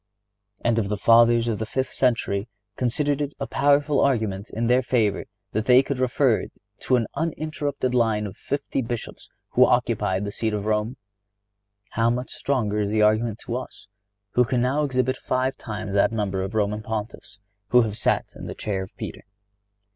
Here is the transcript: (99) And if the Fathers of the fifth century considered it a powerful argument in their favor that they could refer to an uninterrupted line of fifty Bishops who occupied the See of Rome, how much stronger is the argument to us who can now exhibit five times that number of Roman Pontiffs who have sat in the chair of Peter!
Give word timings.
(99) 0.63 0.69
And 0.71 0.79
if 0.79 0.89
the 0.89 0.97
Fathers 0.97 1.47
of 1.47 1.59
the 1.59 1.65
fifth 1.67 1.91
century 1.91 2.49
considered 2.75 3.21
it 3.21 3.35
a 3.39 3.45
powerful 3.45 3.99
argument 3.99 4.49
in 4.49 4.65
their 4.65 4.81
favor 4.81 5.25
that 5.51 5.65
they 5.65 5.83
could 5.83 5.99
refer 5.99 6.47
to 6.79 6.95
an 6.95 7.05
uninterrupted 7.13 7.93
line 7.93 8.25
of 8.25 8.35
fifty 8.35 8.81
Bishops 8.81 9.29
who 9.51 9.63
occupied 9.63 10.25
the 10.25 10.31
See 10.31 10.49
of 10.49 10.65
Rome, 10.65 10.97
how 11.91 12.09
much 12.09 12.31
stronger 12.31 12.79
is 12.79 12.89
the 12.89 13.03
argument 13.03 13.37
to 13.45 13.55
us 13.57 13.85
who 14.31 14.43
can 14.43 14.59
now 14.63 14.83
exhibit 14.83 15.17
five 15.17 15.55
times 15.55 15.93
that 15.93 16.11
number 16.11 16.41
of 16.41 16.55
Roman 16.55 16.81
Pontiffs 16.81 17.37
who 17.67 17.83
have 17.83 17.95
sat 17.95 18.33
in 18.35 18.47
the 18.47 18.55
chair 18.55 18.81
of 18.81 18.97
Peter! 18.97 19.21